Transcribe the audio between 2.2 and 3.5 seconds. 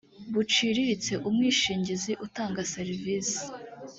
utanga serivisi